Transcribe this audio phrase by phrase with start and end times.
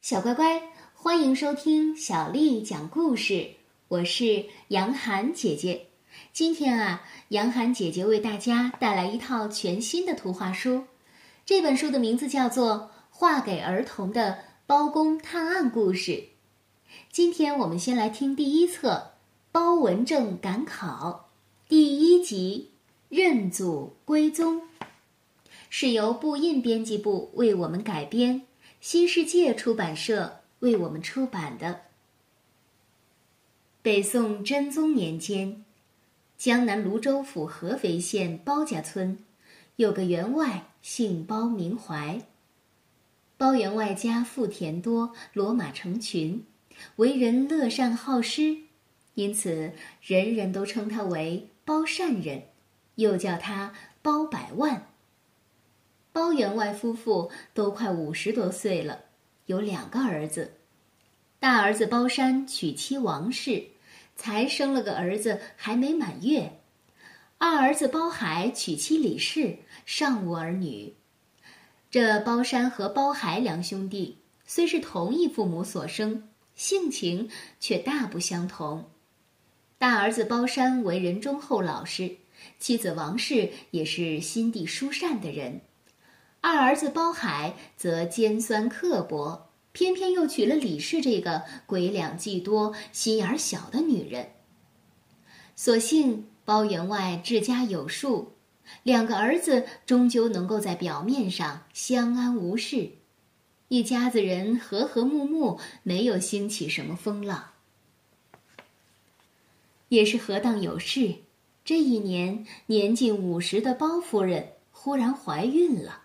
[0.00, 0.62] 小乖乖，
[0.94, 3.50] 欢迎收听小丽讲故事。
[3.88, 5.88] 我是杨涵姐姐。
[6.32, 10.84] 今天啊，杨涵姐姐为大家带来一套全新的图画书。
[11.44, 12.76] 这本书的名字叫做
[13.10, 16.12] 《画给儿童的包公探案故事》。
[17.12, 18.92] 今天我们先来听第一册
[19.52, 21.28] 《包文正赶考》
[21.68, 22.70] 第一集
[23.14, 24.62] 《认祖归宗》，
[25.68, 28.46] 是由布印编辑部为我们改编。
[28.80, 31.82] 新世界出版社为我们出版的。
[33.82, 35.62] 北宋真宗年间，
[36.38, 39.18] 江南泸州府合肥县包家村
[39.76, 42.22] 有个员外，姓包名怀。
[43.36, 46.46] 包员外家富田多，骡马成群，
[46.96, 48.56] 为人乐善好施，
[49.12, 52.44] 因此人人都称他为包善人，
[52.94, 54.89] 又叫他包百万。
[56.20, 59.04] 包员外夫妇都快五十多岁了，
[59.46, 60.52] 有两个儿子。
[61.38, 63.68] 大儿子包山娶妻王氏，
[64.16, 66.58] 才生了个儿子，还没满月；
[67.38, 70.92] 二儿子包海娶妻李氏，尚无儿女。
[71.90, 78.90] 这包山和包海两兄弟虽是同一父母所生，性情却大不相同。
[79.78, 82.18] 大儿子包山为人忠厚老实，
[82.58, 85.62] 妻子王氏也是心地疏善的人。
[86.42, 94.30] 二儿子包海则尖酸刻薄，偏偏又娶了李氏这个鬼两计多、心眼小的女人。
[95.54, 98.32] 所幸包员外治家有术，
[98.82, 102.92] 两个儿子终究能够在表面上相安无事，
[103.68, 107.50] 一家子人和和睦睦，没有兴起什么风浪。
[109.90, 111.16] 也是何当有事，
[111.64, 116.04] 这一年年近五十的包夫人忽然怀孕了。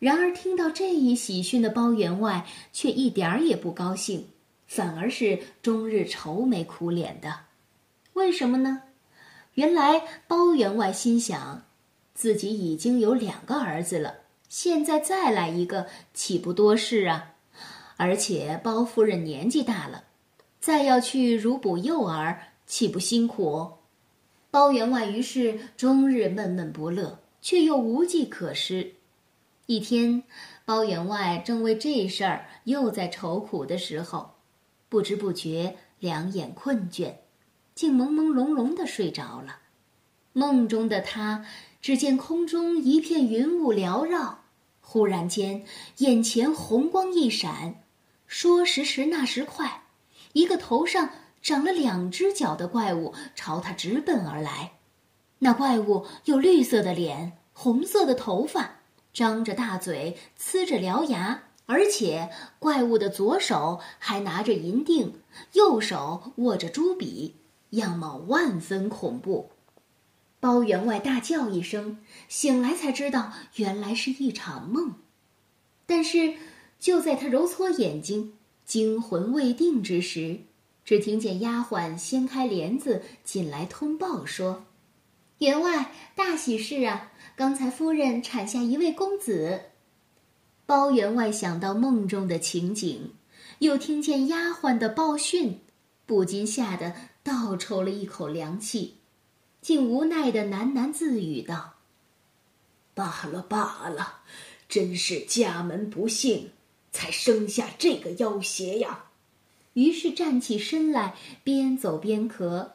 [0.00, 4.26] 然而，听到这一喜讯的包员外却一点儿也不高兴，
[4.66, 7.40] 反而是终日愁眉苦脸的。
[8.14, 8.82] 为什么呢？
[9.54, 11.64] 原来包员外心想，
[12.14, 14.14] 自己已经有两个儿子了，
[14.48, 17.34] 现在再来一个，岂不多事啊？
[17.98, 20.04] 而且包夫人年纪大了，
[20.60, 23.72] 再要去乳哺幼儿，岂不辛苦？
[24.50, 28.94] 包员外于是终日闷闷不乐，却又无计可施。
[29.70, 30.24] 一天，
[30.64, 34.34] 包员外正为这事儿又在愁苦的时候，
[34.88, 37.18] 不知不觉两眼困倦，
[37.76, 39.60] 竟朦朦胧胧的睡着了。
[40.32, 41.46] 梦中的他
[41.80, 44.40] 只见空中一片云雾缭绕，
[44.80, 45.64] 忽然间
[45.98, 47.76] 眼前红光一闪，
[48.26, 49.84] 说时迟那时快，
[50.32, 51.10] 一个头上
[51.40, 54.72] 长了两只脚的怪物朝他直奔而来。
[55.38, 58.79] 那怪物有绿色的脸，红色的头发。
[59.12, 65.14] 张着大嘴，呲着獠牙，而且怪物的左手还拿着银锭，
[65.52, 67.36] 右手握着朱笔，
[67.70, 69.50] 样貌万分恐怖。
[70.38, 71.98] 包员外大叫一声，
[72.28, 74.94] 醒来才知道原来是一场梦。
[75.84, 76.34] 但是
[76.78, 78.34] 就在他揉搓眼睛、
[78.64, 80.40] 惊魂未定之时，
[80.84, 84.64] 只听见丫鬟掀开帘子进来通报说
[85.40, 89.62] ：“员外，大喜事啊！”刚才夫人产下一位公子，
[90.66, 93.14] 包员外想到梦中的情景，
[93.60, 95.60] 又听见丫鬟的报讯，
[96.04, 98.98] 不禁吓得倒抽了一口凉气，
[99.62, 101.76] 竟无奈的喃喃自语道
[102.92, 104.18] ：“罢了罢了，
[104.68, 106.50] 真是家门不幸，
[106.92, 109.06] 才生下这个妖邪呀！”
[109.72, 112.72] 于是站起身来，边走边咳，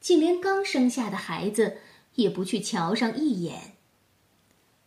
[0.00, 1.76] 竟连刚生下的孩子
[2.18, 3.76] 也不去瞧上一眼。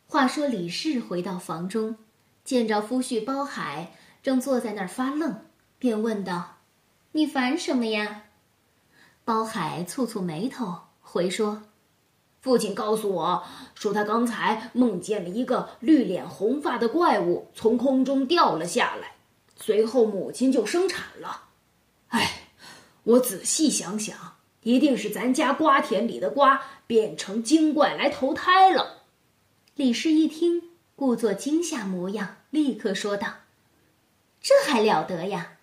[0.06, 1.96] 话说李氏回到房中，
[2.44, 5.46] 见着夫婿包海正坐在那儿发愣，
[5.80, 6.58] 便问道
[7.14, 8.24] ：“你烦什么呀？”
[9.24, 11.64] 包海蹙蹙眉头，回说
[12.42, 19.16] ：“父亲告诉我说，他刚才梦见了一个绿脸红发的怪物从空中掉了下来，
[19.56, 21.46] 随后母亲就生产了。
[22.10, 22.50] 哎，
[23.04, 24.18] 我仔细想想，
[24.64, 29.04] 一定是咱家瓜田里的瓜变成精怪来投胎了。”
[29.76, 30.64] 李氏一听，
[30.96, 33.36] 故作惊吓模样，立刻说道
[34.42, 35.54] ：“这还了得呀！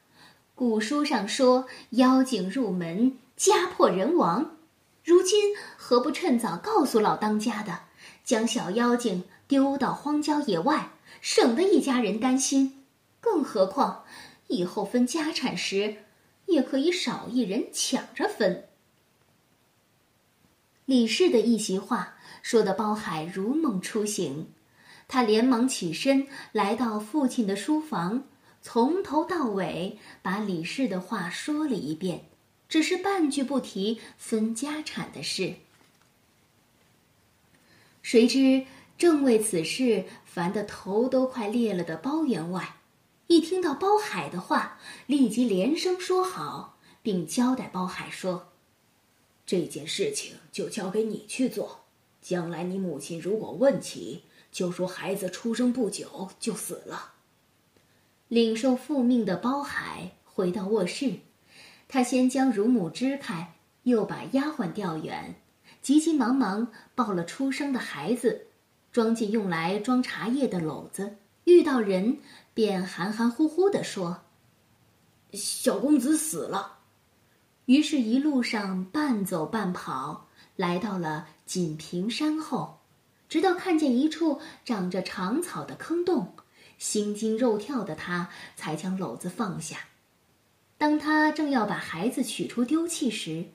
[0.55, 4.57] 古书上说，妖精入门，家破人亡。
[5.05, 7.83] 如今何不趁早告诉老当家的，
[8.25, 10.91] 将小妖精丢到荒郊野外，
[11.21, 12.85] 省得一家人担心。
[13.21, 14.05] 更何况，
[14.49, 15.99] 以后分家产时，
[16.47, 18.65] 也可以少一人抢着分。”
[20.89, 22.15] 李氏的一席话。
[22.41, 24.51] 说的包海如梦初醒，
[25.07, 28.25] 他连忙起身来到父亲的书房，
[28.63, 32.25] 从头到尾把李氏的话说了一遍，
[32.67, 35.57] 只是半句不提分家产的事。
[38.01, 38.65] 谁知
[38.97, 42.77] 正为此事烦得头都快裂了的包员外，
[43.27, 48.53] 一听到包海的话，立即连声说好，并交代包海说
[49.49, 51.87] ：“这件事情就交给你去做。
[52.21, 57.15] 将来你母亲如果问起，就说孩子出生不久就死了。”
[58.29, 61.21] 领受父命的包海回到卧室，
[61.89, 63.55] 他先将乳母支开，
[63.85, 65.37] 又把丫鬟调远。
[65.81, 68.49] 急急忙忙抱了出生的孩子，
[68.93, 71.17] 装进用来装茶叶的篓子。
[71.45, 72.19] 遇到人，
[72.53, 74.25] 便含含糊糊地说
[75.33, 76.78] ：“小公子死了。”
[77.69, 80.27] 于是，一路上半走半跑，
[80.57, 82.79] 来到了锦屏山后，
[83.29, 86.33] 直到看见一处长着长草的坑洞，
[86.79, 89.81] 心惊肉跳的他才将篓子放下。
[90.79, 93.49] 当他正要把孩子取出丢弃时，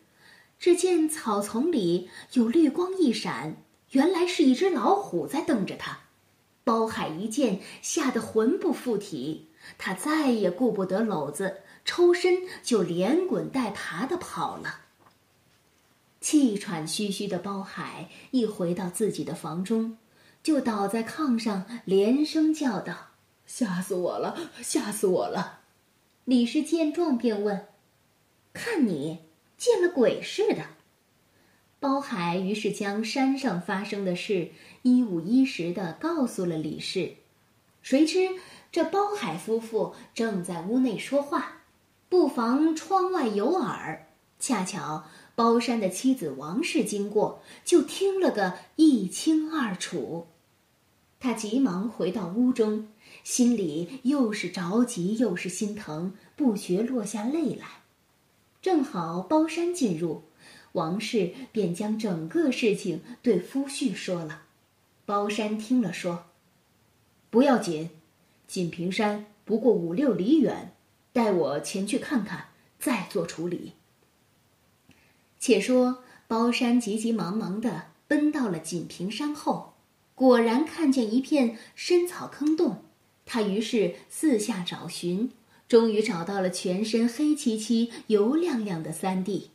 [0.59, 3.57] 只见草丛里有绿光一闪，
[3.93, 6.01] 原来是一只老虎在瞪着他。
[6.63, 9.49] 包海一见，吓得魂不附体，
[9.79, 14.81] 他再也顾不得篓子，抽身就连滚带爬的跑了。
[16.21, 19.97] 气喘吁吁的包海一回到自己的房中，
[20.41, 23.09] 就倒在炕上，连声叫道
[23.45, 24.51] ：“吓死我了！
[24.61, 25.61] 吓死我了！”
[26.25, 27.67] 李氏见状便问
[28.53, 29.19] ：“看你。”
[29.55, 30.65] 见了鬼似的，
[31.79, 34.51] 包海于是将山上发生的事
[34.81, 37.13] 一五一十的告诉了李氏。
[37.81, 38.27] 谁知
[38.73, 41.61] 这包海夫妇正在屋内说话，
[42.13, 44.05] 不妨窗外有耳。
[44.39, 50.27] 恰巧包山的妻子王氏经过，就听了个一清二楚。
[51.19, 52.89] 他急忙回到屋中，
[53.23, 57.81] 心里又是着急又是心疼，不觉落下泪来。
[58.61, 60.21] 正好包山进入，
[60.73, 64.43] 王氏便将整个事情对夫婿说了。
[65.07, 66.25] 包山听了说
[67.31, 67.89] ：“不要紧，
[68.45, 70.72] 锦屏山不过五六里远，
[71.13, 73.73] 待我前去看看，再做处理。”
[75.39, 79.75] 且说包山急急忙忙的奔到了锦屏山后，
[80.15, 82.83] 果然看见一片深草坑洞，
[83.25, 85.31] 他于是四下找寻。
[85.65, 89.49] 终于找到了全身黑漆漆、油亮亮的三弟，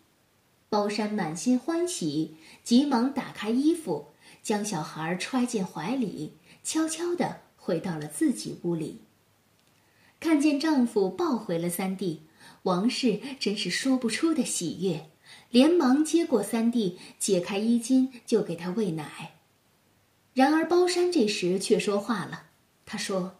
[0.69, 2.35] 包山满心欢喜，
[2.65, 4.09] 急忙打开衣服，
[4.43, 6.33] 将小孩揣进怀里，
[6.65, 9.03] 悄悄地回到了自己屋里。
[10.21, 12.23] 看见丈夫抱回了三弟，
[12.65, 15.11] 王氏真是说不出的喜悦，
[15.51, 19.37] 连忙接过三弟，解开衣襟就给他喂奶。
[20.35, 22.47] 然而包山这时却说话了，
[22.85, 23.37] 他说。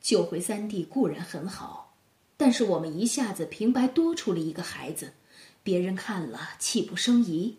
[0.00, 1.94] 救回三弟固然很好，
[2.36, 5.12] 但是我们一下子平白多出了一个孩子，
[5.62, 7.58] 别人看了岂不生疑？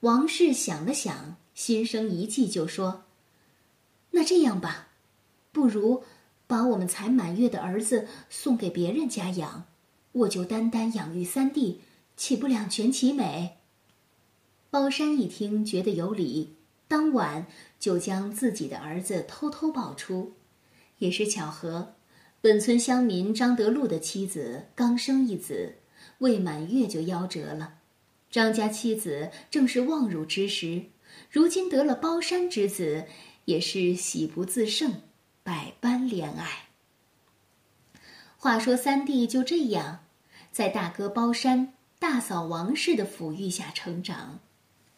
[0.00, 3.04] 王氏想了想，心生一计，就说
[4.12, 4.88] ：“那这样吧，
[5.50, 6.04] 不如
[6.48, 9.66] 把我们才满月的儿子送给别人家养，
[10.10, 11.82] 我就单单养育三弟，
[12.16, 13.58] 岂不两全其美？”
[14.70, 16.56] 包山一听，觉得有理，
[16.88, 17.46] 当晚
[17.78, 20.32] 就将自己的儿子偷偷抱出。
[20.98, 21.94] 也是巧合，
[22.40, 25.76] 本村乡民张德禄的妻子刚生一子，
[26.18, 27.74] 未满月就夭折了。
[28.30, 30.82] 张家妻子正是望乳之时，
[31.30, 33.04] 如今得了包山之子，
[33.44, 34.92] 也是喜不自胜，
[35.48, 36.68] 百般怜爱。
[38.36, 40.00] 话说三弟就这样，
[40.52, 44.40] 在大哥包山、大嫂王氏的抚育下成长，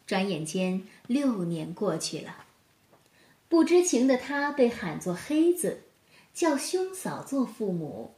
[0.09, 2.47] 转眼间六年过去了，
[3.49, 5.83] 不知情的他被喊作黑子。
[6.35, 8.15] 叫兄嫂做父母，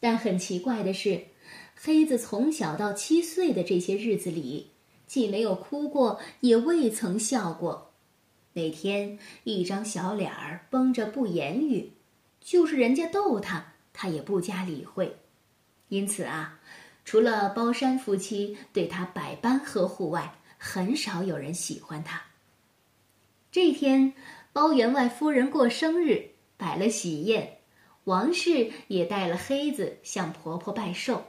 [0.00, 1.28] 但很奇怪的是，
[1.74, 4.72] 黑子从小到七岁的这些日子里，
[5.06, 7.93] 既没有哭过，也未曾笑过。
[8.54, 11.92] 每天一张小脸儿绷着不言语，
[12.40, 15.16] 就是人家逗他，他也不加理会。
[15.88, 16.60] 因此啊，
[17.04, 22.22] 除了包山夫妻对他百般呵护外，很少有人喜欢他。
[23.50, 24.14] 这天，
[24.52, 26.30] 包员外夫人过生日。
[26.56, 27.58] 摆了喜宴，
[28.04, 31.24] 王氏也带了黑子向婆婆拜寿。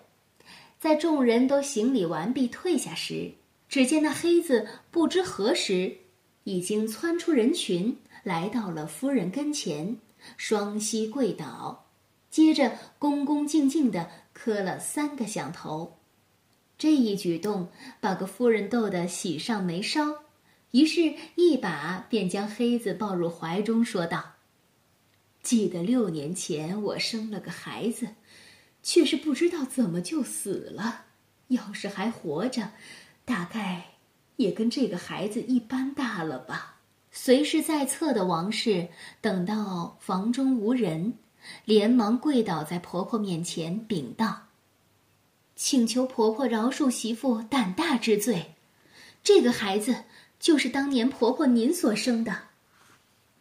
[0.79, 3.32] 在众人都行礼完毕退下时，
[3.67, 5.98] 只见那黑子不知何时
[6.46, 9.98] 已经窜出人群，来到了夫人跟前，
[10.38, 11.86] 双膝跪倒，
[12.32, 15.98] 接着恭恭敬敬地磕了三个响头。
[16.78, 20.24] 这一举动把个夫人逗得喜上眉梢，
[20.72, 24.34] 于是，一把便将黑子抱入怀中，说道。
[25.42, 28.10] 记得六年前我生了个孩子，
[28.84, 31.06] 却是不知道怎么就死了。
[31.48, 32.72] 要是还活着，
[33.24, 33.95] 大概
[34.38, 36.80] 也跟这个孩子一般大了吧。
[37.12, 38.89] 随侍在侧的王氏
[39.22, 41.13] 等到房中无人，
[41.63, 44.48] 连忙跪倒在婆婆面前禀道
[45.56, 48.56] ：“请求婆婆饶恕媳妇胆大之罪。
[49.24, 50.04] 这个孩子
[50.39, 52.36] 就是当年婆婆您所生的。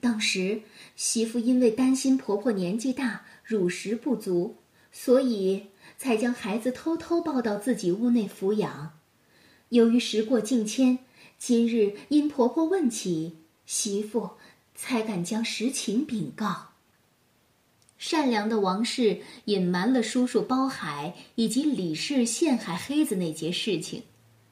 [0.00, 0.62] 当时。”
[0.96, 4.58] 媳妇因为担心婆婆年纪大，乳食不足，
[4.92, 5.66] 所以
[5.98, 8.92] 才将孩子偷偷抱到自己屋内抚养。
[9.74, 11.00] 由于时过境迁，
[11.36, 14.30] 今日因婆婆问起，媳妇
[14.72, 16.68] 才敢将实情禀告。
[17.98, 24.04] 善良的王氏隐瞒了叔叔包海以及李氏陷害黑子那件事情。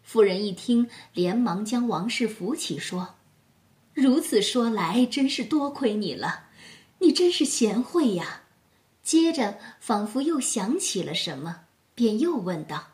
[0.03, 3.15] 夫人一听，连忙将王氏扶起，说。
[3.95, 6.49] 如此说来，真是多亏你了，
[6.99, 8.43] 你真是贤惠呀。
[9.05, 12.89] 接着，仿佛又想起了什么，便又问道：“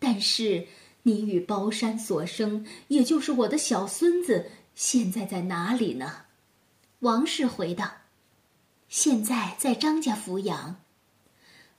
[0.00, 0.66] 但是
[1.02, 6.22] 你与包山所生，也就是我的小孙子，现在在哪里呢？”
[7.00, 7.90] 王氏回道
[8.88, 10.76] ：“现在在张家抚养。”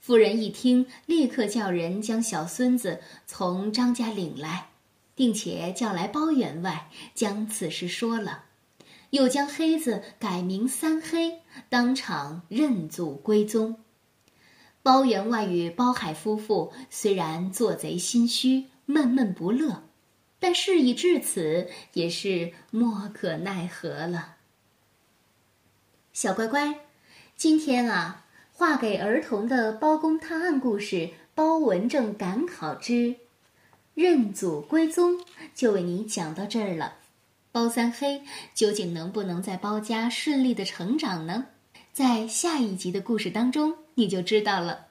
[0.00, 4.68] 夫人一听，立刻叫人将小孙子从张家领来。
[5.16, 8.46] 并且叫来包员外，将此事说了，
[9.10, 13.76] 又将黑子改名三黑，当场认祖归宗。
[14.82, 19.82] 包员外与包海夫妇虽然做贼心虚、闷闷不乐，
[20.38, 24.36] 但事已至此，也是莫可奈何了。
[26.12, 26.80] 小乖乖，
[27.36, 30.96] 今天啊，画给儿童的包公探案故事
[31.34, 32.92] 《包文正赶考之》。
[33.94, 35.24] 认祖归宗
[35.54, 36.94] 就为你讲到这儿了，
[37.52, 38.22] 包三黑
[38.52, 41.46] 究竟能不能在包家顺利的成长呢？
[41.92, 44.86] 在下一集的故事当中你就知道了。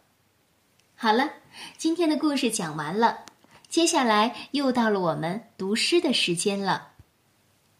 [0.95, 1.33] 好了，
[1.77, 3.25] 今天的故事讲完了，
[3.74, 6.89] 接下来又到了我们读诗的时间了。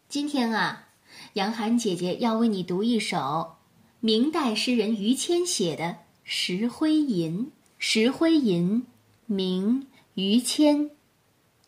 [0.10, 0.88] 今天啊，
[1.34, 3.58] 杨涵姐姐要为你读一首
[4.00, 5.84] 明代诗人于谦写的
[6.24, 7.42] 《石灰吟》。
[7.78, 8.82] 《石灰吟》，
[9.28, 9.86] 名
[10.16, 10.90] 于谦。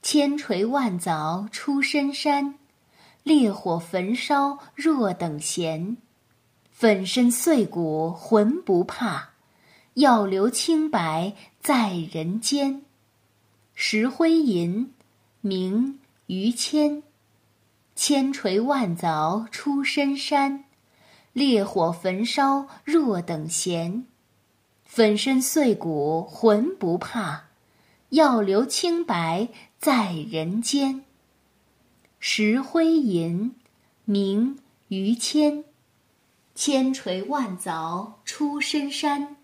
[0.02, 2.56] 千锤万凿出深山，
[3.22, 5.98] 烈火焚烧若等闲。
[6.72, 9.34] 粉身碎骨浑不怕，
[9.94, 12.85] 要留清白在人间。
[13.78, 14.94] 石灰吟，
[15.42, 17.04] 名于谦。
[17.94, 20.64] 千锤万凿出深山，
[21.34, 24.06] 烈火焚烧若等闲。
[24.86, 27.48] 粉身碎骨浑不怕，
[28.10, 29.50] 要留清白。
[29.78, 31.04] 在人间，
[32.18, 33.56] 石灰吟，
[34.06, 35.66] 名于谦。
[36.56, 39.36] 千锤万凿出深山，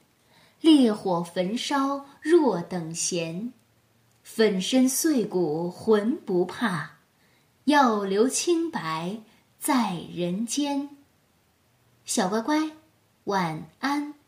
[0.62, 3.52] 烈火焚烧若等闲。
[4.34, 7.00] 粉身碎骨浑不怕，
[7.66, 9.18] 要留清白
[9.60, 10.90] 在人间。
[12.06, 12.72] 小乖乖，
[13.26, 14.21] 晚安。